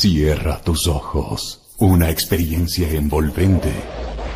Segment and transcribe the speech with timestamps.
[0.00, 1.60] Cierra tus ojos.
[1.76, 3.70] Una experiencia envolvente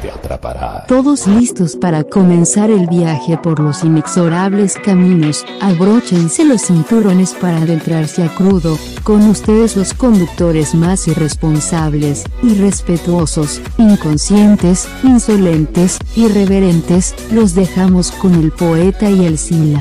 [0.02, 0.84] te atrapará.
[0.86, 8.24] Todos listos para comenzar el viaje por los inexorables caminos, abróchense los cinturones para adentrarse
[8.24, 18.34] a crudo, con ustedes los conductores más irresponsables, irrespetuosos, inconscientes, insolentes, irreverentes, los dejamos con
[18.34, 19.80] el poeta y el sila.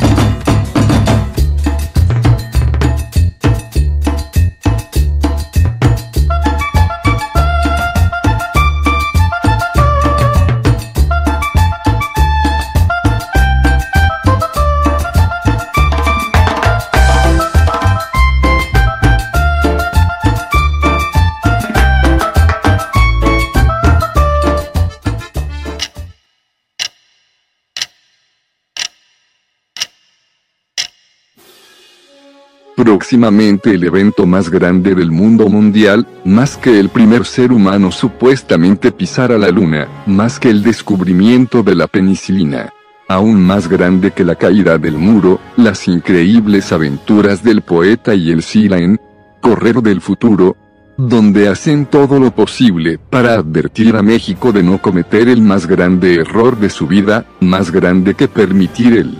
[32.75, 38.91] Próximamente el evento más grande del mundo mundial, más que el primer ser humano supuestamente
[38.91, 42.69] pisara la luna, más que el descubrimiento de la penicilina.
[43.07, 48.41] Aún más grande que la caída del muro, las increíbles aventuras del poeta y el
[48.41, 48.99] Sila en
[49.41, 50.55] Correr del Futuro,
[50.97, 56.15] donde hacen todo lo posible para advertir a México de no cometer el más grande
[56.15, 59.17] error de su vida, más grande que permitir el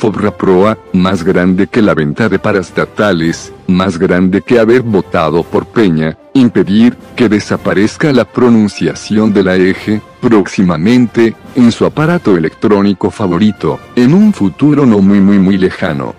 [0.00, 5.66] Fobra Proa, más grande que la venta de parastatales, más grande que haber votado por
[5.66, 13.78] Peña, impedir que desaparezca la pronunciación de la eje, próximamente, en su aparato electrónico favorito,
[13.94, 16.14] en un futuro no muy muy muy lejano.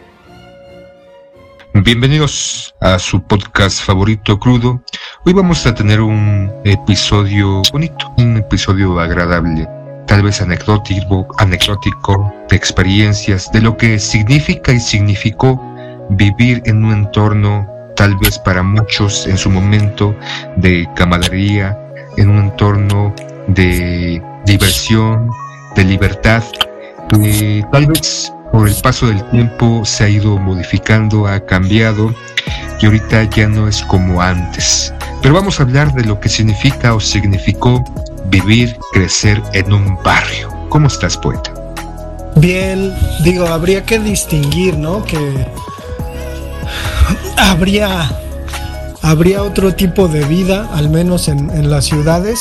[1.73, 4.83] Bienvenidos a su podcast favorito crudo.
[5.25, 9.80] Hoy vamos a tener un episodio bonito, un episodio agradable
[10.12, 15.58] tal vez anecdótico, anecdótico, de experiencias, de lo que significa y significó
[16.09, 20.14] vivir en un entorno tal vez para muchos en su momento
[20.58, 21.80] de camaradería,
[22.17, 23.16] en un entorno
[23.48, 25.30] de diversión,
[25.78, 26.44] de libertad,
[27.08, 32.14] que tal vez por el paso del tiempo se ha ido modificando, ha cambiado
[32.82, 34.94] y ahorita ya no es como antes.
[35.21, 37.82] Pero vamos a hablar de lo que significa o significó
[38.26, 40.49] vivir, crecer en un barrio.
[40.70, 41.54] ¿Cómo estás, poeta?
[42.36, 42.93] Bien,
[43.23, 45.04] digo, habría que distinguir, ¿no?
[45.04, 45.48] Que
[47.37, 48.09] habría,
[49.02, 52.39] habría otro tipo de vida, al menos en, en las ciudades,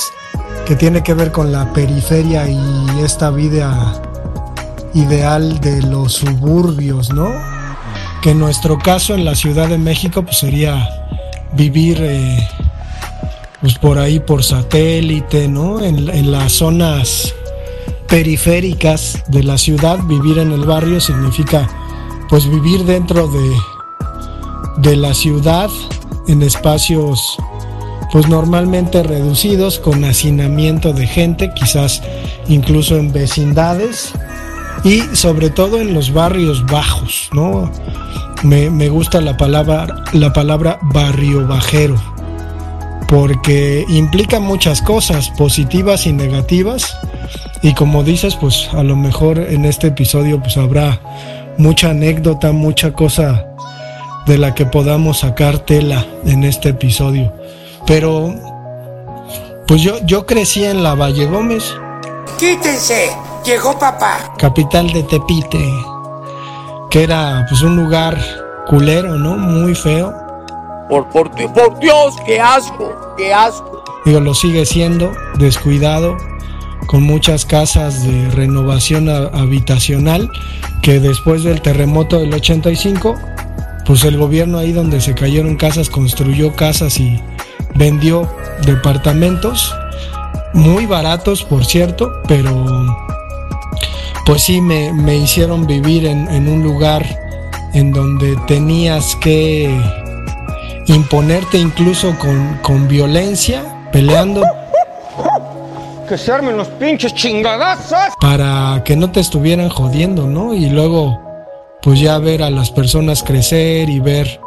[0.67, 2.61] que tiene que ver con la periferia y
[3.03, 4.01] esta vida
[4.95, 7.31] ideal de los suburbios, ¿no?
[8.23, 10.89] Que en nuestro caso en la Ciudad de México pues sería
[11.53, 12.49] vivir eh,
[13.61, 15.81] pues por ahí por satélite, ¿no?
[15.83, 17.35] En, las zonas
[18.09, 21.69] periféricas de la ciudad, vivir en el barrio significa
[22.29, 23.57] pues vivir dentro de,
[24.79, 25.69] de la ciudad
[26.29, 27.37] en espacios
[28.13, 32.03] pues normalmente reducidos con hacinamiento de gente, quizás
[32.49, 34.13] incluso en vecindades
[34.83, 37.71] y sobre todo en los barrios bajos, ¿no?
[38.43, 42.10] Me, me gusta la palabra, la palabra barrio bajero
[43.11, 46.97] porque implica muchas cosas, positivas y negativas.
[47.61, 51.01] Y como dices, pues a lo mejor en este episodio pues habrá
[51.59, 53.47] mucha anécdota, mucha cosa
[54.27, 57.33] de la que podamos sacar tela en este episodio.
[57.85, 58.33] Pero
[59.67, 61.75] pues yo, yo crecí en la Valle Gómez.
[62.39, 63.11] Quítense,
[63.45, 64.35] llegó papá.
[64.39, 65.69] Capital de Tepite,
[66.91, 68.17] que era pues un lugar
[68.69, 69.37] culero, ¿no?
[69.37, 70.30] Muy feo
[70.91, 73.85] por, por, Dios, qué asco, qué asco.
[74.05, 76.17] Digo, lo sigue siendo, descuidado,
[76.87, 80.29] con muchas casas de renovación habitacional,
[80.83, 83.15] que después del terremoto del 85,
[83.87, 87.23] pues el gobierno ahí donde se cayeron casas construyó casas y
[87.77, 88.29] vendió
[88.67, 89.73] departamentos,
[90.53, 92.67] muy baratos por cierto, pero
[94.27, 97.07] pues sí me, me hicieron vivir en un lugar
[97.73, 99.71] en donde tenías que
[100.95, 103.63] imponerte incluso con, con violencia,
[103.93, 104.43] peleando.
[106.09, 108.15] Que se armen los pinches chingadazos.
[108.21, 110.55] Para que no te estuvieran jodiendo, ¿no?
[110.55, 111.21] Y luego,
[111.83, 114.41] pues ya ver a las personas crecer y ver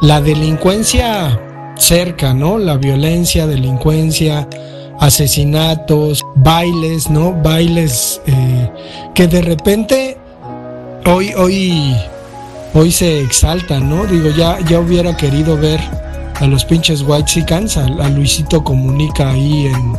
[0.00, 1.38] la delincuencia
[1.76, 2.58] cerca, ¿no?
[2.58, 4.48] La violencia, delincuencia,
[5.00, 7.32] asesinatos, bailes, ¿no?
[7.32, 8.70] Bailes eh,
[9.14, 10.16] que de repente
[11.06, 11.96] hoy, hoy
[12.74, 14.06] hoy se exalta, ¿no?
[14.06, 15.80] Digo, ya, ya hubiera querido ver
[16.34, 19.96] a los pinches White Sicans, a, Luisito Comunica ahí en,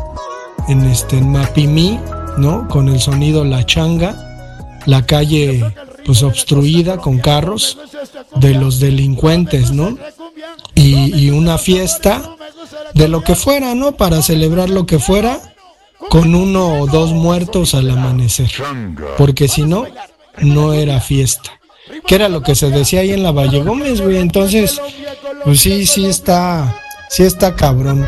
[0.67, 1.99] en, este, en Mapimí,
[2.37, 2.67] ¿no?
[2.67, 5.63] Con el sonido La Changa, la calle
[6.05, 7.77] pues obstruida con carros
[8.35, 9.97] de los delincuentes, ¿no?
[10.75, 12.35] Y, y una fiesta
[12.93, 13.93] de lo que fuera, ¿no?
[13.93, 15.39] Para celebrar lo que fuera
[16.09, 18.51] con uno o dos muertos al amanecer.
[19.17, 19.85] Porque si no,
[20.41, 21.51] no era fiesta.
[22.05, 24.17] Que era lo que se decía ahí en la Valle Gómez, güey.
[24.17, 24.81] Entonces,
[25.43, 26.75] pues sí, sí está,
[27.09, 28.05] sí está cabrón.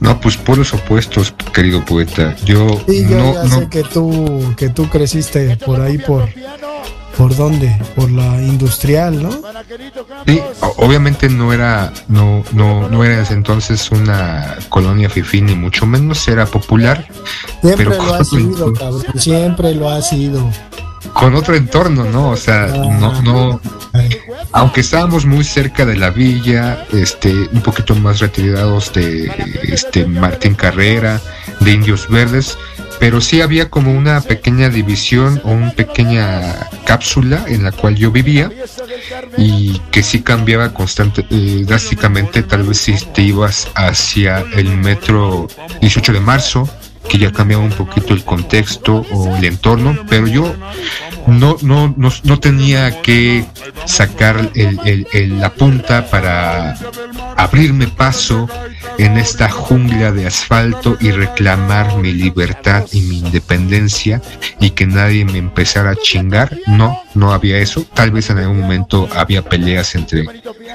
[0.00, 2.34] No, pues por los opuestos, querido poeta.
[2.44, 6.28] Yo, sí, yo no, ya sé que tú, que tú creciste por ahí por
[7.20, 7.76] ¿Por dónde?
[7.94, 9.30] Por la industrial, ¿no?
[10.26, 10.40] Sí,
[10.78, 16.46] obviamente no era, no, no, no era entonces una colonia fifí, ni mucho menos era
[16.46, 17.06] popular.
[17.60, 20.50] Siempre lo ha sido, cabrón, siempre lo ha sido.
[21.14, 22.30] Con otro entorno, ¿no?
[22.30, 23.60] O sea, no, no,
[24.52, 29.30] aunque estábamos muy cerca de la villa, este, un poquito más retirados de
[29.64, 31.20] este Martín Carrera,
[31.60, 32.56] de Indios Verdes,
[32.98, 38.10] pero sí había como una pequeña división o una pequeña cápsula en la cual yo
[38.10, 38.50] vivía
[39.38, 45.48] y que sí cambiaba constante, eh, drásticamente, tal vez si te ibas hacia el metro
[45.80, 46.68] 18 de marzo,
[47.10, 50.54] que ya cambiaba un poquito el contexto o el entorno, pero yo
[51.26, 53.44] no, no, no, tenía que
[53.84, 56.76] sacar la punta para
[57.36, 58.48] abrirme paso
[58.96, 64.22] en esta jungla de asfalto y reclamar mi libertad y mi independencia
[64.60, 66.56] y que nadie me empezara a chingar.
[66.68, 67.84] No, no había eso.
[67.92, 70.26] Tal vez en algún momento había peleas entre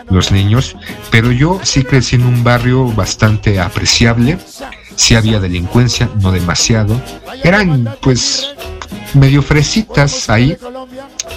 [0.09, 0.75] los niños,
[1.11, 4.37] pero yo sí crecí en un barrio bastante apreciable.
[4.95, 7.00] Sí había delincuencia, no demasiado.
[7.44, 8.47] Eran pues
[9.13, 10.57] medio fresitas ahí,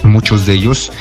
[0.03, 0.91] muchos de ellos,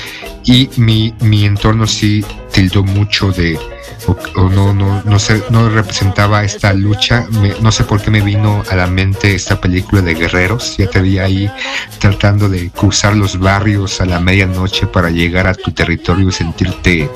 [0.45, 3.59] y mi, mi entorno sí tildó mucho de,
[4.07, 7.27] o, no, no, no, sé, no representaba esta lucha,
[7.61, 11.01] no sé por qué me vino a la mente esta película de guerreros, ya te
[11.01, 11.51] vi ahí
[11.99, 17.11] tratando de cruzar los barrios a la medianoche para llegar a tu territorio y sentirte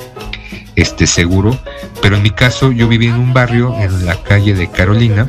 [0.75, 1.57] este seguro,
[2.01, 5.27] pero en mi caso yo viví en un barrio en la calle de Carolina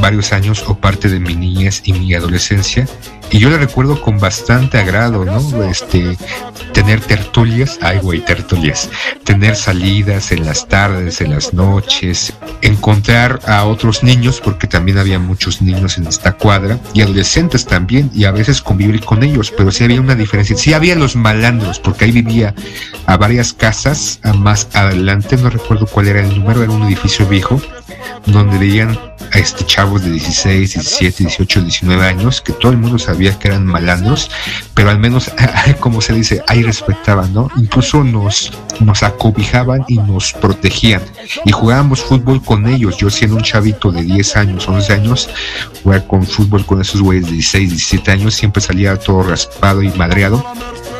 [0.00, 2.86] varios años o parte de mi niñez y mi adolescencia
[3.32, 5.64] y yo le recuerdo con bastante agrado, ¿no?
[5.64, 6.18] Este,
[6.74, 8.90] tener tertulias, ay güey, tertulias,
[9.24, 15.18] tener salidas en las tardes, en las noches, encontrar a otros niños, porque también había
[15.18, 19.70] muchos niños en esta cuadra, y adolescentes también, y a veces convivir con ellos, pero
[19.70, 22.54] sí había una diferencia, sí había los malandros, porque ahí vivía
[23.06, 27.60] a varias casas, más adelante, no recuerdo cuál era el número, era un edificio viejo,
[28.26, 28.98] donde veían
[29.32, 33.48] a este chavos de 16, 17, 18, 19 años, que todo el mundo sabía que
[33.48, 34.30] eran malandros,
[34.74, 35.30] pero al menos,
[35.80, 37.50] como se dice, ahí respetaban, ¿no?
[37.56, 41.02] Incluso nos, nos acobijaban y nos protegían.
[41.44, 42.96] Y jugábamos fútbol con ellos.
[42.98, 45.28] Yo siendo un chavito de 10 años, 11 años,
[45.82, 49.90] jugar con fútbol con esos güeyes de 16, 17 años, siempre salía todo raspado y
[49.90, 50.44] madreado.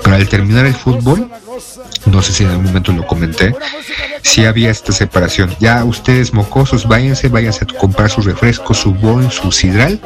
[0.02, 1.30] Pero al terminar el fútbol,
[2.06, 3.54] no sé si en algún momento lo comenté,
[4.22, 5.54] si había esta separación.
[5.60, 10.00] Ya ustedes mocosos, váyanse, váyanse a comprar su refresco, su bon, su sidral,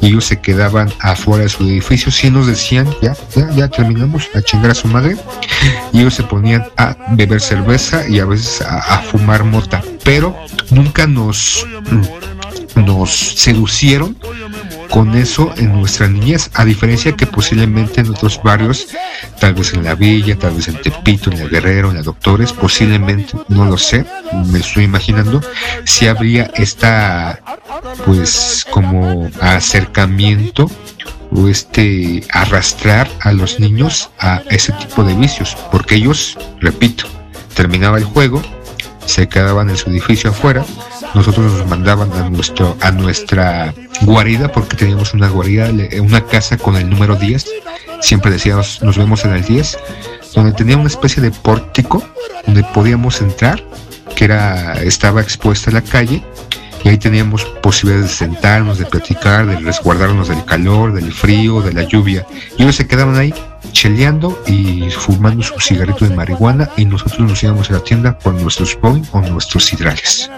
[0.00, 4.28] y ellos se quedaban afuera de su edificio, si nos decían, ya, ya, ya terminamos,
[4.34, 5.16] a chingar a su madre,
[5.92, 10.36] y ellos se ponían a beber cerveza y a veces a, a fumar mota, pero
[10.70, 11.66] nunca nos,
[12.74, 14.16] nos seducieron
[14.92, 18.88] con eso en nuestra niñez, a diferencia que posiblemente en otros barrios,
[19.40, 22.52] tal vez en la Villa, tal vez en Tepito, en el Guerrero, en la Doctores,
[22.52, 24.04] posiblemente, no lo sé,
[24.48, 25.40] me estoy imaginando,
[25.86, 27.40] si habría esta,
[28.04, 30.70] pues, como acercamiento
[31.30, 37.06] o este arrastrar a los niños a ese tipo de vicios, porque ellos, repito,
[37.54, 38.42] terminaba el juego,
[39.06, 40.64] se quedaban en su edificio afuera,
[41.14, 46.76] nosotros nos mandaban a nuestro a nuestra guarida porque teníamos una guarida una casa con
[46.76, 47.46] el número 10
[48.00, 49.78] siempre decíamos nos vemos en el 10
[50.34, 52.02] donde tenía una especie de pórtico
[52.46, 53.62] donde podíamos entrar
[54.16, 56.22] que era estaba expuesta a la calle
[56.84, 61.72] y ahí teníamos posibilidades de sentarnos, de platicar, de resguardarnos del calor, del frío, de
[61.72, 62.26] la lluvia.
[62.58, 63.32] Y ellos se quedaban ahí
[63.72, 68.40] cheleando y fumando su cigarrito de marihuana y nosotros nos íbamos a la tienda con
[68.40, 70.30] nuestros boing o nuestros hidrales.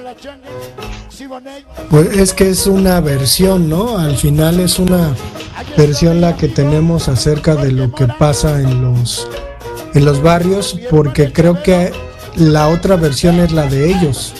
[1.90, 3.98] Pues es que es una versión, ¿no?
[3.98, 5.14] Al final es una
[5.76, 9.28] versión la que tenemos acerca de lo que pasa en los
[9.94, 11.92] en los barrios porque creo que
[12.36, 14.34] la otra versión es la de ellos,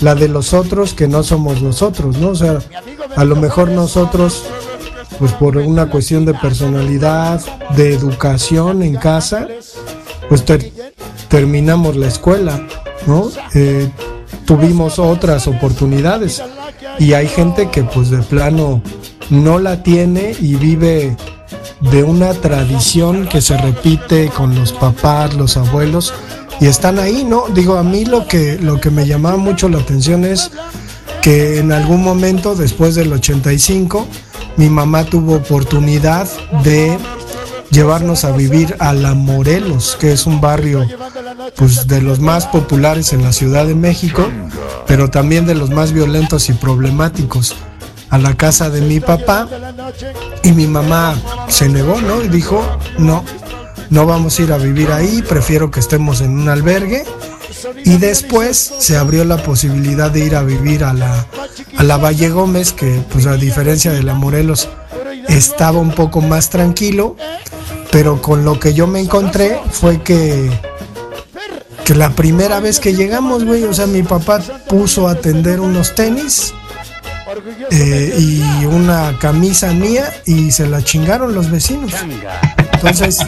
[0.00, 2.28] la de los otros que no somos nosotros, ¿no?
[2.30, 2.58] O sea,
[3.16, 4.44] a lo mejor nosotros
[5.22, 7.40] pues por una cuestión de personalidad,
[7.76, 9.46] de educación en casa,
[10.28, 10.44] pues
[11.28, 12.66] terminamos la escuela,
[13.06, 13.30] ¿no?
[13.54, 13.88] Eh,
[14.44, 16.42] tuvimos otras oportunidades
[16.98, 18.82] y hay gente que pues de plano
[19.30, 21.16] no la tiene y vive
[21.92, 26.12] de una tradición que se repite con los papás, los abuelos
[26.60, 27.44] y están ahí, ¿no?
[27.54, 30.50] Digo, a mí lo que, lo que me llamaba mucho la atención es
[31.20, 34.08] que en algún momento, después del 85,
[34.56, 36.28] mi mamá tuvo oportunidad
[36.62, 36.98] de
[37.70, 40.86] llevarnos a vivir a La Morelos, que es un barrio
[41.56, 44.28] pues de los más populares en la Ciudad de México,
[44.86, 47.54] pero también de los más violentos y problemáticos,
[48.10, 49.48] a la casa de mi papá
[50.42, 51.14] y mi mamá
[51.48, 52.22] se negó, ¿no?
[52.22, 52.62] Y dijo,
[52.98, 53.24] "No,
[53.88, 57.04] no vamos a ir a vivir ahí, prefiero que estemos en un albergue."
[57.84, 61.26] Y después se abrió la posibilidad de ir a vivir a la,
[61.76, 64.68] a la Valle Gómez, que pues a diferencia de la Morelos
[65.28, 67.16] estaba un poco más tranquilo,
[67.90, 70.50] pero con lo que yo me encontré fue que
[71.84, 75.94] que la primera vez que llegamos, güey, o sea, mi papá puso a tender unos
[75.94, 76.54] tenis
[77.70, 81.92] eh, y una camisa mía y se la chingaron los vecinos.
[82.74, 83.18] Entonces,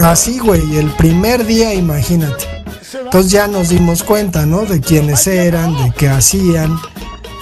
[0.00, 2.57] así, güey, el primer día, imagínate.
[2.94, 4.64] Entonces ya nos dimos cuenta, ¿no?
[4.64, 6.78] De quiénes eran, de qué hacían,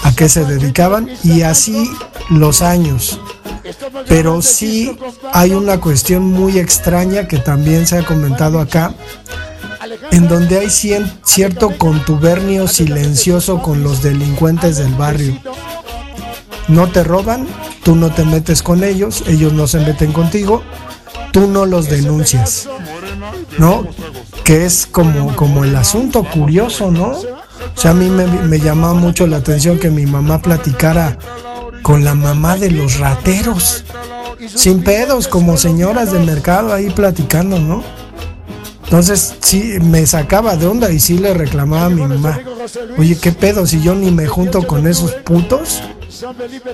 [0.02, 1.90] a qué se dedicaban y así
[2.30, 3.20] los años.
[4.08, 4.96] Pero sí
[5.32, 8.94] hay una cuestión muy extraña que también se ha comentado acá,
[10.10, 15.38] en donde hay cierto contubernio silencioso con los delincuentes del barrio.
[16.68, 17.46] No te roban,
[17.82, 20.62] tú no te metes con ellos, ellos no se meten contigo,
[21.32, 22.68] tú no los denuncias.
[23.58, 23.86] ¿No?
[24.46, 27.08] Que es como, como el asunto curioso, ¿no?
[27.10, 31.18] O sea, a mí me, me llamaba mucho la atención que mi mamá platicara
[31.82, 33.84] con la mamá de los rateros.
[34.54, 37.82] Sin pedos, como señoras de mercado ahí platicando, ¿no?
[38.86, 42.40] Entonces sí, me sacaba de onda y sí le reclamaba a mi mamá,
[42.98, 45.82] oye, ¿qué pedo si yo ni me junto con esos putos?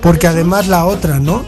[0.01, 1.43] Porque además la otra, ¿no?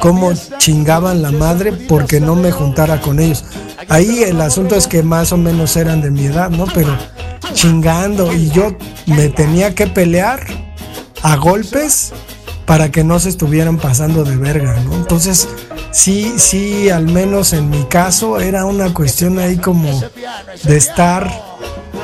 [0.00, 3.44] Cómo chingaban la madre porque no me juntara con ellos.
[3.88, 6.66] Ahí el asunto es que más o menos eran de mi edad, ¿no?
[6.66, 6.96] Pero
[7.52, 8.76] chingando y yo
[9.06, 10.40] me tenía que pelear
[11.22, 12.12] a golpes
[12.64, 14.94] para que no se estuvieran pasando de verga, ¿no?
[14.94, 15.48] Entonces,
[15.90, 20.00] sí, sí, al menos en mi caso era una cuestión ahí como
[20.62, 21.28] de estar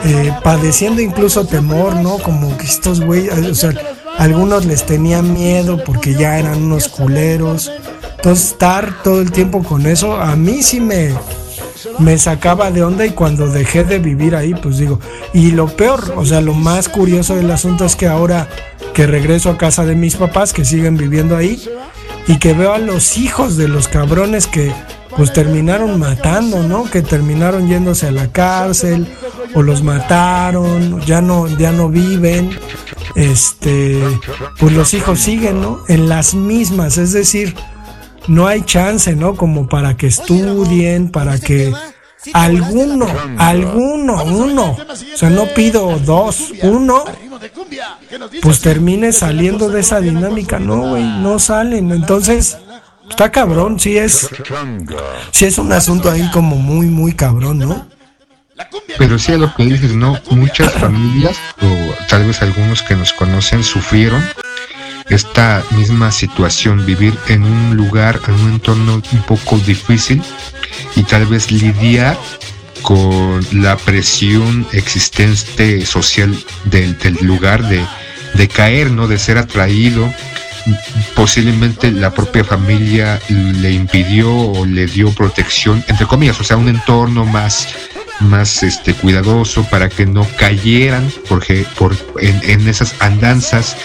[0.05, 2.19] eh, padeciendo incluso temor, ¿no?
[2.19, 3.73] Como que estos güeyes, o sea,
[4.18, 7.70] algunos les tenía miedo porque ya eran unos culeros.
[8.16, 11.14] Entonces, estar todo el tiempo con eso, a mí sí me,
[11.99, 14.99] me sacaba de onda y cuando dejé de vivir ahí, pues digo,
[15.32, 18.49] y lo peor, o sea, lo más curioso del asunto es que ahora
[18.94, 21.62] que regreso a casa de mis papás que siguen viviendo ahí
[22.26, 24.73] y que veo a los hijos de los cabrones que
[25.16, 26.85] pues terminaron matando, ¿no?
[26.85, 29.06] Que terminaron yéndose a la cárcel
[29.54, 32.50] o los mataron, ya no ya no viven.
[33.16, 34.02] Este,
[34.58, 35.80] pues los hijos siguen, ¿no?
[35.88, 37.56] En las mismas, es decir,
[38.28, 39.37] no hay chance, ¿no?
[39.37, 41.73] Como para que estudien, para que
[42.35, 43.06] alguno,
[43.38, 47.04] alguno, uno, o sea, no pido dos, uno,
[48.42, 52.58] pues termine saliendo de esa dinámica, no, güey, no salen, entonces,
[53.08, 54.28] está cabrón, sí es,
[55.30, 57.96] sí es un asunto ahí como muy, muy cabrón, ¿no?
[58.98, 60.18] Pero sí a lo que dices, ¿no?
[60.30, 64.25] Muchas familias, o tal vez algunos que nos conocen, sufrieron
[65.08, 70.22] esta misma situación, vivir en un lugar, en un entorno un poco difícil
[70.96, 72.18] y tal vez lidiar
[72.82, 77.84] con la presión existente social del, del lugar de,
[78.34, 79.06] de caer, ¿no?
[79.06, 80.12] De ser atraído.
[81.14, 86.68] Posiblemente la propia familia le impidió o le dio protección, entre comillas, o sea, un
[86.68, 87.68] entorno más
[88.20, 93.76] más este cuidadoso para que no cayeran porque por en, en esas andanzas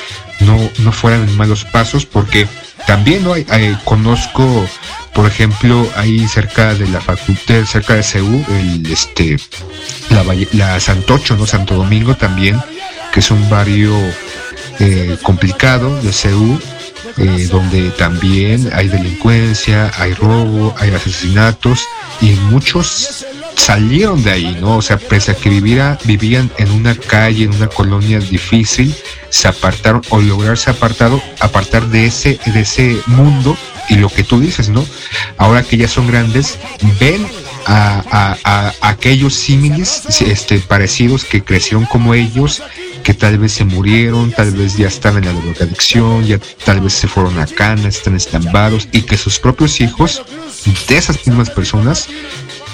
[0.41, 2.47] no, no fueran en malos pasos, porque
[2.87, 3.33] también ¿no?
[3.33, 4.67] hay, conozco,
[5.13, 9.37] por ejemplo, ahí cerca de la facultad, cerca de CEU, el, este,
[10.09, 10.23] la,
[10.53, 11.45] la Santocho, ¿no?
[11.45, 12.59] Santo Domingo también,
[13.13, 13.95] que es un barrio
[14.79, 16.59] eh, complicado de CEU,
[17.17, 21.87] eh, donde también hay delincuencia, hay robo, hay asesinatos
[22.21, 24.77] y muchos salieron de ahí, ¿no?
[24.77, 28.95] O sea, pese a que viviera, vivían en una calle, en una colonia difícil,
[29.29, 33.57] se apartaron o lograrse apartado, apartar de ese, de ese mundo
[33.89, 34.85] y lo que tú dices, ¿no?
[35.37, 36.57] Ahora que ya son grandes,
[36.99, 37.25] ven
[37.65, 38.03] a,
[38.43, 42.61] a, a aquellos símiles este, parecidos que crecieron como ellos,
[43.03, 46.93] que tal vez se murieron, tal vez ya están en la drogadicción, ya tal vez
[46.93, 50.21] se fueron a cana, están estambados y que sus propios hijos
[50.87, 52.07] de esas mismas personas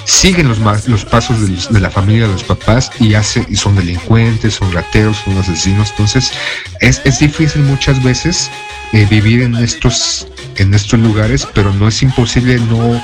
[0.07, 3.57] siguen los, los pasos de, los, de, la familia de los papás y, hace, y
[3.57, 5.89] son delincuentes, son rateros, son asesinos.
[5.91, 6.31] Entonces
[6.79, 8.49] es, es difícil muchas veces
[8.93, 13.03] eh, vivir en estos, en estos lugares, pero no es imposible no,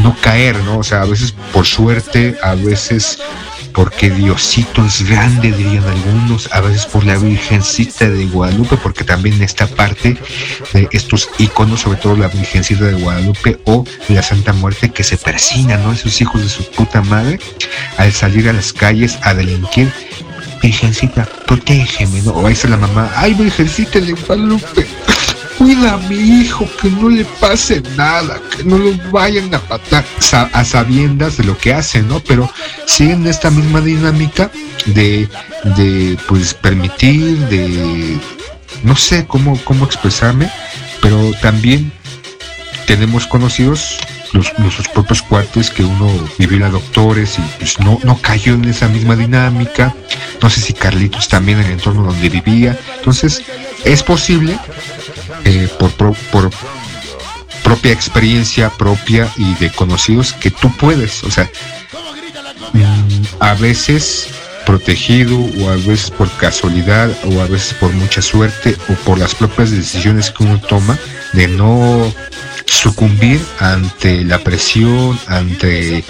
[0.00, 0.78] no caer, ¿no?
[0.78, 3.18] O sea, a veces por suerte, a veces
[3.74, 9.42] porque Diosito es grande, dirían algunos, a veces por la Virgencita de Guadalupe, porque también
[9.42, 10.16] esta parte
[10.72, 15.16] de estos iconos, sobre todo la Virgencita de Guadalupe o la Santa Muerte, que se
[15.16, 15.92] persinan, ¿no?
[15.92, 17.38] Esos hijos de su puta madre,
[17.96, 19.92] al salir a las calles a delinquir.
[20.62, 22.32] Virgencita, protégeme, ¿no?
[22.32, 24.86] O ahí está la mamá, ay, Virgencita de Guadalupe,
[25.62, 30.04] cuida a mi hijo, que no le pase nada, que no lo vayan a matar
[30.52, 32.18] a sabiendas de lo que hacen, ¿no?
[32.20, 32.50] Pero
[32.86, 34.50] siguen esta misma dinámica
[34.86, 35.28] de,
[35.76, 38.18] de pues permitir, de
[38.82, 40.50] no sé cómo, cómo expresarme,
[41.00, 41.92] pero también
[42.86, 43.98] tenemos conocidos
[44.32, 48.64] los, nuestros propios cuates que uno vivió a doctores y pues no, no cayó en
[48.64, 49.94] esa misma dinámica.
[50.42, 52.76] No sé si Carlitos también en el entorno donde vivía.
[52.98, 53.42] Entonces,
[53.84, 54.58] es posible
[55.44, 56.50] eh, por, por
[57.62, 61.50] propia experiencia propia y de conocidos que tú puedes, o sea,
[62.72, 64.28] mm, a veces
[64.66, 69.34] protegido o a veces por casualidad o a veces por mucha suerte o por las
[69.34, 70.98] propias decisiones que uno toma
[71.32, 72.12] de no
[72.66, 76.04] sucumbir ante la presión, ante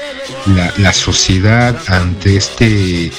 [0.47, 3.13] la, la sociedad, ante este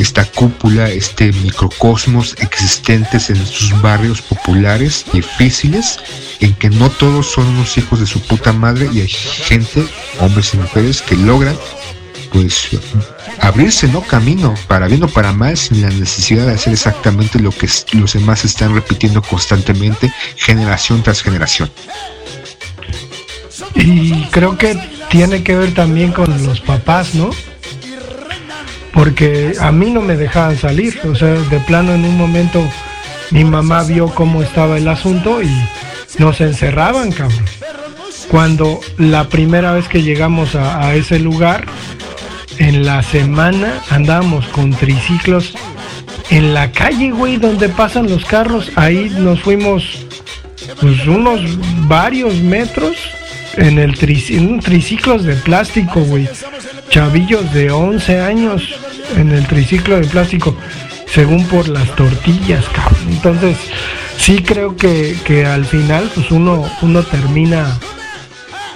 [0.00, 5.98] esta cúpula, este microcosmos existentes en sus barrios populares difíciles,
[6.40, 9.86] en que no todos son unos hijos de su puta madre y hay gente,
[10.20, 11.56] hombres y mujeres, que logran
[12.32, 12.68] pues
[13.40, 17.50] abrirse no camino para bien o para mal sin la necesidad de hacer exactamente lo
[17.50, 21.70] que los demás están repitiendo constantemente generación tras generación.
[23.74, 24.78] Y creo que
[25.10, 27.30] tiene que ver también con los papás no
[28.92, 32.62] porque a mí no me dejaban salir, o sea, de plano en un momento
[33.30, 35.50] mi mamá vio cómo estaba el asunto y
[36.18, 37.44] nos encerraban, cabrón.
[38.28, 41.66] Cuando la primera vez que llegamos a, ese lugar,
[42.58, 45.54] en la semana andábamos con triciclos
[46.30, 48.70] en la calle, güey, donde pasan los carros.
[48.76, 50.06] Ahí nos fuimos
[50.80, 51.40] pues, unos
[51.88, 52.96] varios metros
[53.56, 56.28] en el en triciclos de plástico, güey
[56.90, 58.62] chavillos de 11 años
[59.16, 60.54] en el triciclo de plástico,
[61.06, 63.08] según por las tortillas, cabrón.
[63.08, 63.56] Entonces,
[64.18, 67.78] sí creo que, al final, pues uno, uno termina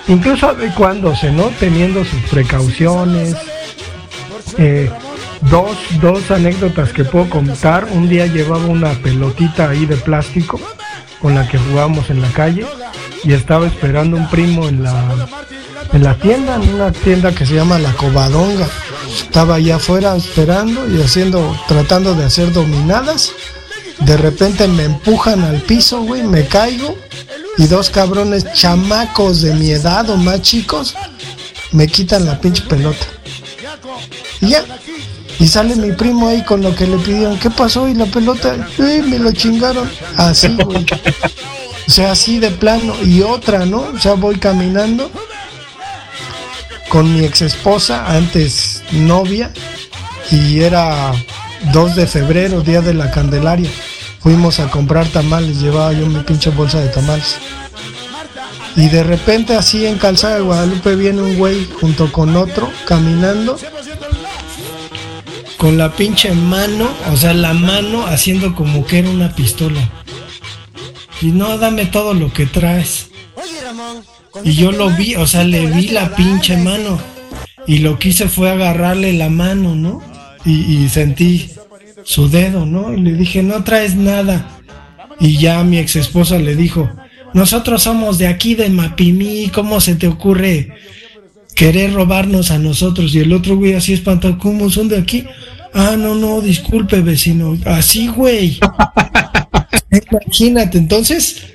[0.09, 1.51] incluso adecuándose, ¿no?
[1.61, 3.37] Teniendo sus precauciones.
[4.59, 4.89] Eh,
[5.51, 7.89] dos, dos anécdotas que puedo contar.
[7.91, 10.61] Un día llevaba una pelotita ahí de plástico
[11.21, 12.67] con la que jugábamos en la calle
[13.25, 15.27] y estaba esperando un primo en la
[15.93, 18.69] en la tienda, en una tienda que se llama La Covadonga.
[19.09, 23.33] Estaba allá afuera esperando y haciendo, tratando de hacer dominadas.
[24.01, 26.97] De repente me empujan al piso, güey, me caigo
[27.57, 30.95] y dos cabrones chamacos de mi edad o más chicos
[31.73, 33.07] me quitan la pinche pelota.
[34.41, 34.65] Y ya.
[35.41, 37.39] Y sale mi primo ahí con lo que le pidieron.
[37.39, 37.89] ¿Qué pasó?
[37.89, 39.91] Y la pelota, me lo chingaron.
[40.17, 40.87] Así, güey.
[41.89, 42.95] O sea, así de plano.
[43.03, 43.89] Y otra, ¿no?
[43.95, 45.11] O sea, voy caminando
[46.95, 49.53] con mi ex esposa, antes novia,
[50.31, 51.11] y era
[51.73, 53.69] 2 de febrero, día de la Candelaria.
[54.21, 57.39] Fuimos a comprar tamales, llevaba yo mi pinche bolsa de tamales.
[58.77, 63.59] Y de repente así en Calzada de Guadalupe viene un güey junto con otro caminando
[65.57, 69.81] con la pinche mano, o sea, la mano haciendo como que era una pistola.
[71.21, 73.09] Y no, dame todo lo que traes.
[74.43, 76.99] Y yo lo vi, o sea, le vi la pinche mano.
[77.67, 80.03] Y lo que hice fue agarrarle la mano, ¿no?
[80.45, 81.51] Y, sentí
[82.03, 82.93] su dedo, ¿no?
[82.93, 84.61] Y le dije, no traes nada.
[85.21, 86.91] Y ya mi ex esposa le dijo,
[87.33, 90.71] nosotros somos de aquí, de Mapimí, ¿cómo se te ocurre
[91.55, 93.15] querer robarnos a nosotros?
[93.15, 95.25] Y el otro güey así espantado, ¿cómo son de aquí?
[95.73, 97.57] Ah, no, no, disculpe, vecino.
[97.65, 98.59] Así, güey.
[100.11, 101.54] Imagínate, entonces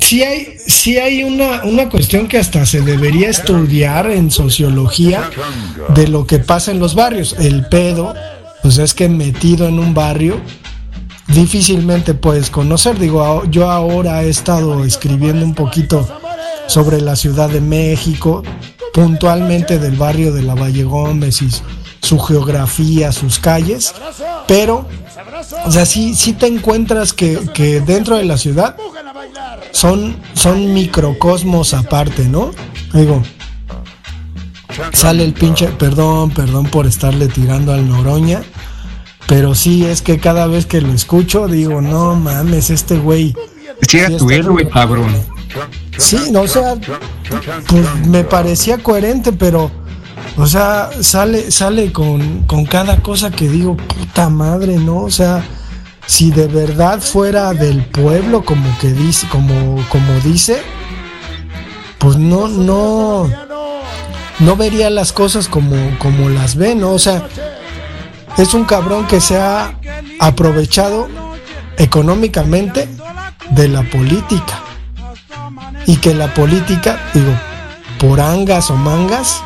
[0.00, 5.30] sí hay, sí hay una, una cuestión que hasta se debería estudiar en sociología
[5.94, 7.34] de lo que pasa en los barrios.
[7.38, 8.14] El pedo,
[8.62, 10.40] pues es que metido en un barrio
[11.28, 12.98] difícilmente puedes conocer.
[12.98, 16.08] Digo, yo ahora he estado escribiendo un poquito
[16.66, 18.42] sobre la Ciudad de México,
[18.94, 21.50] puntualmente del barrio de la Valle Gómez y
[22.00, 23.94] su geografía, sus calles,
[24.48, 24.86] pero,
[25.64, 28.76] o sea, sí, sí te encuentras que, que dentro de la ciudad
[29.72, 32.52] son, son microcosmos aparte, ¿no?
[32.94, 33.22] Digo,
[34.92, 38.42] sale el pinche, perdón, perdón por estarle tirando al Noroña,
[39.26, 43.34] pero sí es que cada vez que lo escucho digo, no mames, este güey.
[43.88, 45.14] Sí, tu héroe, cabrón.
[45.98, 46.76] Sí, no, o sea,
[47.68, 49.70] pues me parecía coherente, pero
[50.38, 55.02] O sea, sale, sale con, con cada cosa que digo, puta madre, ¿no?
[55.02, 55.44] O sea,
[56.06, 60.62] si de verdad fuera del pueblo, como que dice, como, como dice,
[61.98, 63.30] pues no, no,
[64.38, 66.92] no vería las cosas como, como las ve, ¿no?
[66.92, 67.26] O sea,
[68.36, 69.78] es un cabrón que se ha
[70.18, 71.08] aprovechado
[71.76, 72.88] económicamente
[73.50, 74.60] de la política.
[75.86, 77.32] Y que la política, digo,
[77.98, 79.42] por angas o mangas,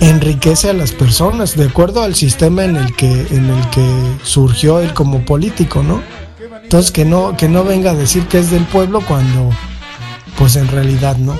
[0.00, 3.86] enriquece a las personas de acuerdo al sistema en el que en el que
[4.22, 6.02] surgió él como político, ¿no?
[6.62, 9.50] Entonces que no que no venga a decir que es del pueblo cuando
[10.36, 11.38] pues en realidad no.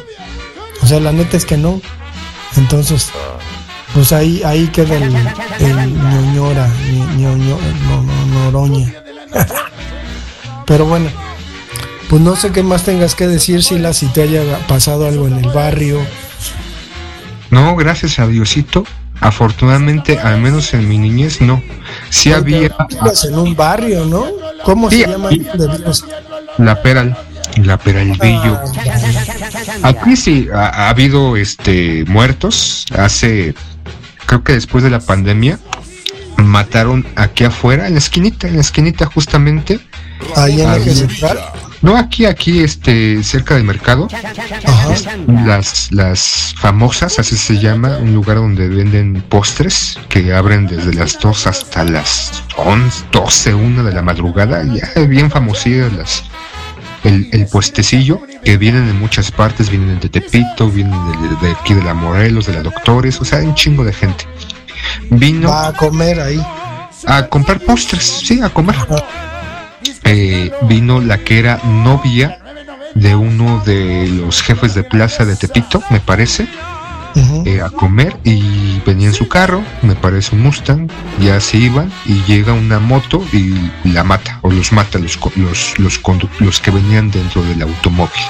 [0.82, 1.80] O sea, la neta es que no.
[2.56, 3.10] Entonces,
[3.94, 5.14] pues ahí ahí queda el,
[5.60, 6.68] el ñoñora,
[7.16, 8.92] ñoño, no, no, noroña.
[10.66, 11.08] Pero bueno,
[12.08, 15.38] pues no sé qué más tengas que decir, Sila, si te haya pasado algo en
[15.38, 15.98] el barrio,
[17.54, 18.84] no, gracias a Diosito.
[19.20, 21.62] Afortunadamente, al menos en mi niñez, no.
[22.10, 22.74] Sí había.
[23.24, 24.26] en un barrio, ¿no?
[24.64, 25.30] ¿Cómo se llama?
[26.58, 27.16] La Peral,
[27.62, 28.58] la Peralvillo.
[29.82, 32.86] Ah, Aquí sí ha, ha, habido este muertos.
[32.96, 33.54] Hace,
[34.26, 35.60] creo que después de la pandemia,
[36.36, 39.80] mataron aquí afuera, en la esquinita, en la esquinita justamente.
[40.36, 41.38] Ahí en central.
[41.84, 44.08] No, aquí, aquí, este, cerca del mercado.
[45.44, 51.18] Las, las famosas, así se llama, un lugar donde venden postres que abren desde las
[51.18, 54.64] 2 hasta las 11, 12, 1 de la madrugada.
[54.64, 56.22] Ya bien famosidas las,
[57.04, 61.74] el, el, puestecillo, que vienen de muchas partes, vienen de Tepito, vienen de, de, aquí
[61.74, 64.24] de la Morelos, de la Doctores, o sea, un chingo de gente.
[65.10, 65.50] Vino.
[65.50, 66.42] Va a comer ahí.
[67.06, 68.74] A comprar postres, sí, a comer.
[70.04, 72.38] Eh, vino la que era novia
[72.94, 76.46] de uno de los jefes de plaza de Tepito, me parece,
[77.14, 77.46] uh -huh.
[77.46, 80.88] eh, a comer y venía en su carro, me parece un Mustang,
[81.20, 85.78] ya se iban y llega una moto y la mata o los mata los, los,
[85.78, 86.00] los,
[86.38, 88.22] los que venían dentro del automóvil.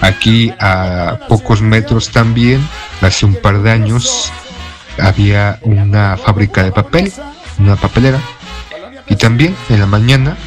[0.00, 2.60] Aquí a pocos metros también,
[3.00, 4.32] hace un par de años,
[4.98, 7.12] había una fábrica de papel,
[7.58, 8.18] una papelera,
[9.10, 10.38] y también en la mañana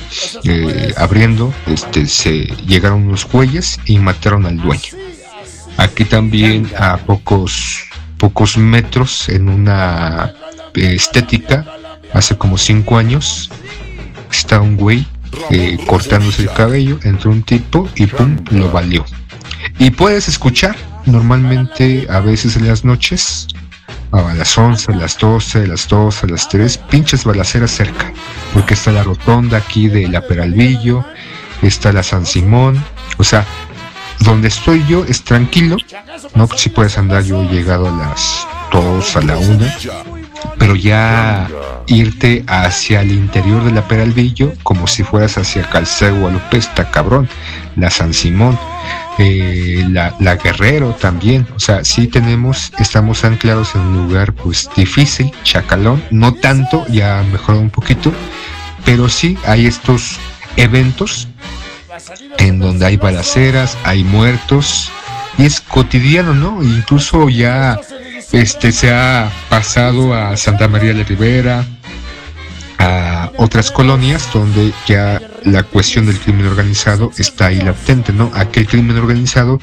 [0.45, 4.93] eh, abriendo este se llegaron unos güeyes y mataron al dueño.
[5.78, 7.84] Aquí también a pocos
[8.17, 10.34] pocos metros en una
[10.76, 11.65] eh, estética
[12.13, 13.52] hace como cinco años
[14.32, 15.06] está un güey
[15.49, 19.04] eh, cortándose el cabello entró un tipo y pum lo valió.
[19.78, 23.47] Y puedes escuchar normalmente a veces en las noches
[24.13, 28.13] a las 11, a las 12, a las 2, a las 3, pinches balaceras cerca,
[28.54, 31.04] porque está la rotonda aquí de la Peralvillo,
[31.62, 32.84] está la San Simón,
[33.17, 33.45] o sea,
[34.19, 35.78] donde estoy yo es tranquilo,
[36.36, 39.65] no si puedes andar yo he llegado a las 2, a la 1,
[40.58, 41.47] pero ya
[41.88, 46.60] irte hacia el interior de la Peralvillo, como si fueras hacia Calceo Guadalupe,
[46.91, 47.27] cabrón,
[47.75, 48.58] la San Simón,
[49.17, 54.69] eh, la, la, Guerrero también, o sea, sí tenemos, estamos anclados en un lugar pues
[54.75, 58.12] difícil, chacalón, no tanto, ya ha mejorado un poquito,
[58.86, 60.17] pero sí hay estos
[60.58, 61.27] eventos
[62.38, 64.91] en donde hay balaceras, hay muertos,
[65.38, 66.63] y es cotidiano, ¿no?
[66.63, 67.79] Incluso ya
[68.34, 71.65] este se ha pasado a Santa María de Rivera,
[72.80, 78.32] a otras colonias donde ya la cuestión del crimen organizado está ahí latente, ¿no?
[78.34, 79.60] Aquel crimen organizado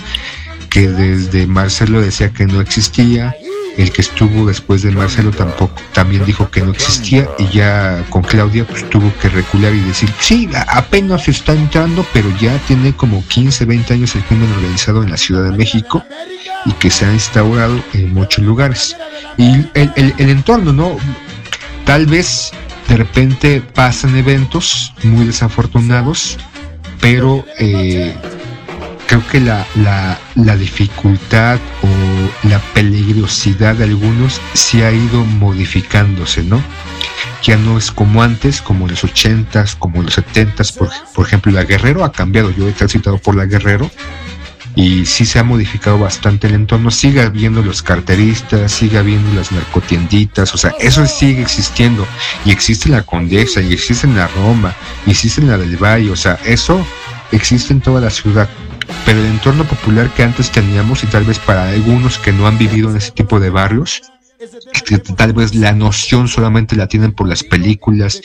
[0.70, 3.34] que desde Marcelo decía que no existía,
[3.76, 8.22] el que estuvo después de Marcelo tampoco también dijo que no existía y ya con
[8.22, 13.26] Claudia pues tuvo que recular y decir, sí, apenas está entrando, pero ya tiene como
[13.26, 16.04] 15, 20 años el crimen organizado en la Ciudad de México
[16.66, 18.96] y que se ha instaurado en muchos lugares.
[19.36, 20.96] Y el, el, el entorno, ¿no?
[21.84, 22.52] Tal vez
[22.88, 26.38] de repente pasan eventos muy desafortunados,
[27.00, 28.14] pero eh,
[29.06, 36.42] creo que la, la, la, dificultad o la peligrosidad de algunos sí ha ido modificándose,
[36.42, 36.62] ¿no?
[37.42, 41.26] Ya no es como antes, como en los ochentas, como en los setentas, por, por
[41.26, 43.90] ejemplo, la Guerrero ha cambiado, yo he transitado por la Guerrero
[44.74, 49.52] y sí se ha modificado bastante el entorno, sigue habiendo los carteristas, sigue habiendo las
[49.52, 52.06] narcotienditas, o sea, eso sigue existiendo,
[52.44, 54.74] y existe la Condesa, y existe en la Roma,
[55.06, 56.84] y existe en la del Valle, o sea, eso
[57.32, 58.48] existe en toda la ciudad,
[59.04, 62.58] pero el entorno popular que antes teníamos, y tal vez para algunos que no han
[62.58, 64.02] vivido en ese tipo de barrios,
[64.84, 68.20] que tal vez la noción solamente la tienen por las películas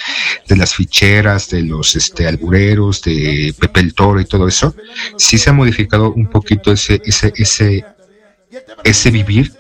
[0.48, 4.76] de las ficheras, de los este albureros, de Pepe el Toro y todo eso,
[5.18, 7.86] sí se ha modificado un poquito ese, ese, ese,
[8.84, 9.54] ese vivir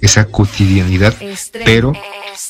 [0.00, 1.14] esa cotidianidad,
[1.64, 1.92] pero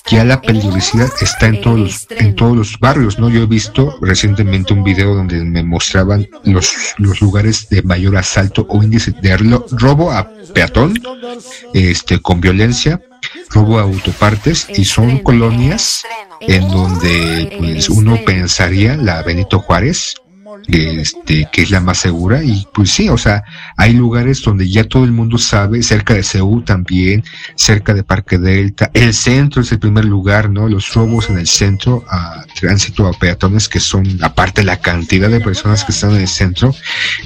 [0.07, 3.29] ya la peligrosidad está en todos los, en todos los barrios, ¿no?
[3.29, 8.67] Yo he visto recientemente un video donde me mostraban los, los lugares de mayor asalto
[8.69, 10.95] o índice de robo a peatón,
[11.75, 13.01] este, con violencia,
[13.51, 16.03] robo a autopartes y son colonias
[16.41, 20.15] en donde pues uno pensaría la Benito Juárez
[20.69, 22.43] este, que es la más segura.
[22.43, 23.43] Y pues sí, o sea,
[23.77, 28.39] hay lugares donde ya todo el mundo sabe, cerca de Seúl también, cerca de Parque
[28.39, 28.91] Delta.
[28.95, 30.69] El centro es el primer lugar, ¿no?
[30.69, 35.41] Los robos en el centro a tránsito a peatones, que son, aparte la cantidad de
[35.41, 36.75] personas que están en el centro.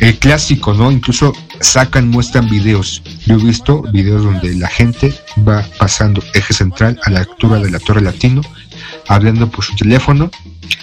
[0.01, 0.91] El clásico, ¿no?
[0.91, 3.03] Incluso sacan, muestran videos.
[3.27, 5.15] Yo he visto videos donde la gente
[5.47, 8.43] va pasando eje central a la altura de la Torre Latino,
[9.09, 10.31] hablando por su teléfono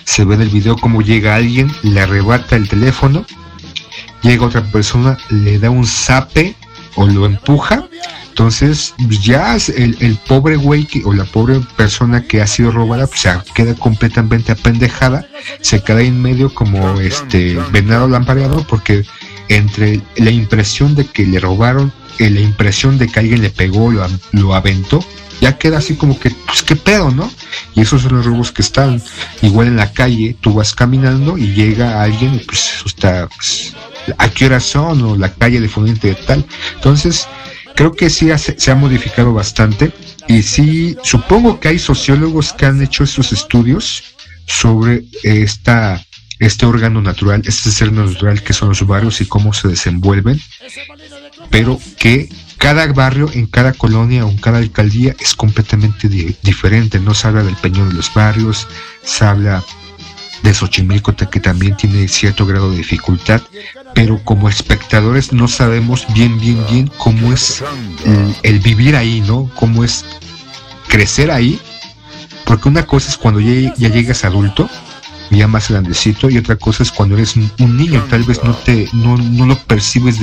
[0.03, 3.25] se ve en el video cómo llega alguien, le arrebata el teléfono,
[4.21, 6.55] llega otra persona, le da un zape
[6.95, 7.87] o lo empuja.
[8.29, 13.27] Entonces, ya el, el pobre güey o la pobre persona que ha sido robada, pues,
[13.53, 15.25] queda completamente apendejada,
[15.59, 19.05] se queda en medio como este venado lampareado, porque
[19.49, 23.91] entre la impresión de que le robaron, y la impresión de que alguien le pegó,
[23.91, 25.03] lo, lo aventó,
[25.41, 27.29] ya queda así como que, pues qué pedo, ¿no?
[27.75, 29.01] Y esos son los robos que están.
[29.41, 33.73] Igual en la calle, tú vas caminando y llega alguien y pues está, pues,
[34.17, 35.01] ¿a qué hora son?
[35.01, 36.45] O la calle de Fonente de tal.
[36.75, 37.27] Entonces,
[37.75, 39.91] creo que sí se ha modificado bastante.
[40.27, 44.03] Y sí, supongo que hay sociólogos que han hecho estos estudios
[44.45, 46.01] sobre esta
[46.41, 50.41] este órgano natural, este ser natural que son los barrios y cómo se desenvuelven,
[51.49, 56.99] pero que cada barrio, en cada colonia o en cada alcaldía es completamente diferente.
[56.99, 58.67] No se habla del Peñón de los Barrios,
[59.03, 59.63] se habla
[60.43, 63.41] de Xochimilco que también tiene cierto grado de dificultad,
[63.93, 67.63] pero como espectadores no sabemos bien, bien, bien cómo es
[68.43, 69.49] el, vivir ahí, ¿no?
[69.55, 70.05] Cómo es
[70.87, 71.59] crecer ahí,
[72.45, 74.69] porque una cosa es cuando ya, ya llegas adulto,
[75.31, 78.89] ya más grandecito y otra cosa es cuando eres un niño tal vez no te
[78.93, 80.17] no, no lo percibes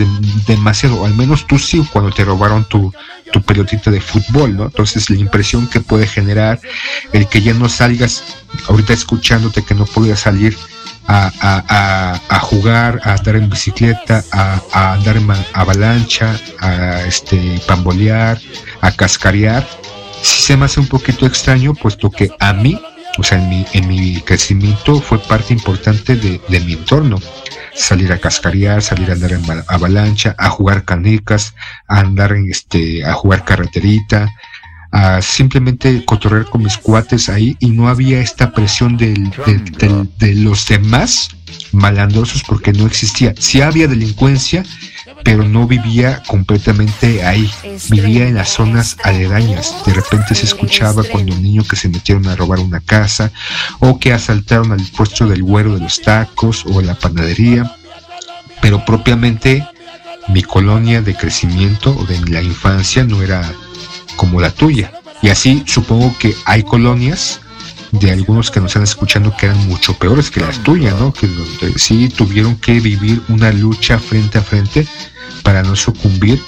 [0.46, 2.92] demasiado al menos tú sí cuando te robaron tu,
[3.32, 6.60] tu pelotita de fútbol no entonces la impresión que puede generar
[7.12, 8.22] el que ya no salgas
[8.68, 10.56] ahorita escuchándote que no podías salir
[11.10, 17.62] a, a, a, jugar, a andar en bicicleta, a, a andar en avalancha, a este
[17.66, 18.38] pambolear,
[18.82, 19.66] a cascarear,
[20.22, 22.78] sí se me hace un poquito extraño, puesto que a mí
[23.18, 27.18] o sea, en mi, en mi crecimiento fue parte importante de, mi entorno.
[27.74, 31.54] Salir a cascarear, salir a andar en avalancha, a jugar canicas,
[31.86, 34.28] a andar en este, a jugar carreterita,
[34.90, 39.30] a simplemente cotorrear con mis cuates ahí y no había esta presión del,
[40.18, 41.28] de los demás
[41.72, 43.34] malandrosos porque no existía.
[43.38, 44.64] Sí había delincuencia,
[45.24, 47.50] pero no vivía completamente ahí,
[47.90, 49.74] vivía en las zonas aledañas.
[49.84, 53.30] De repente se escuchaba cuando un niño que se metieron a robar una casa
[53.80, 57.76] o que asaltaron al puesto del güero de los tacos o la panadería,
[58.60, 59.66] pero propiamente
[60.28, 63.42] mi colonia de crecimiento o de la infancia no era
[64.16, 64.92] como la tuya.
[65.22, 67.40] Y así supongo que hay colonias
[67.92, 71.12] de algunos que nos están escuchando que eran mucho peores que las tuyas, ¿no?
[71.12, 71.28] Que
[71.76, 74.86] sí tuvieron que vivir una lucha frente a frente
[75.42, 76.42] para no sucumbir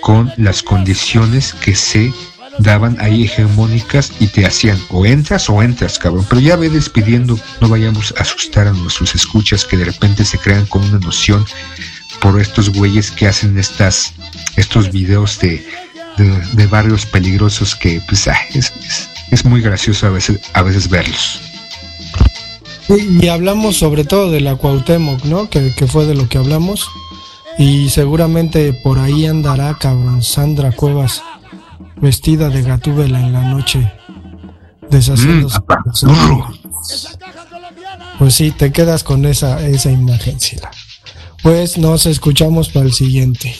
[0.00, 2.12] con las condiciones que se
[2.58, 6.26] daban ahí hegemónicas y te hacían o entras o entras, cabrón.
[6.28, 10.38] Pero ya ve despidiendo, no vayamos a asustar a nuestros escuchas que de repente se
[10.38, 11.44] crean con una noción
[12.20, 14.12] por estos güeyes que hacen estas
[14.56, 15.64] estos videos de,
[16.18, 19.08] de, barrios peligrosos que pues es, es
[19.44, 21.40] muy gracioso a veces, a veces verlos.
[22.88, 25.48] Y, hablamos sobre todo de la Cuauhtémoc, ¿no?
[25.48, 26.88] Que, fue de lo que hablamos.
[27.58, 31.22] Y seguramente por ahí andará, cabrón, Sandra Cuevas,
[31.96, 33.92] vestida de gatúbela en la noche,
[34.88, 35.60] deshaciéndose.
[36.02, 36.42] Mm,
[38.18, 40.38] pues sí, te quedas con esa, esa imagen,
[41.42, 43.56] Pues nos escuchamos para el siguiente.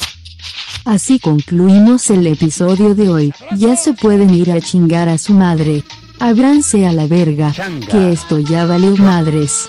[0.84, 3.34] Así concluimos el episodio de hoy.
[3.56, 5.84] Ya se pueden ir a chingar a su madre.
[6.18, 7.52] Abranse a la verga,
[7.90, 9.68] que esto ya vale madres.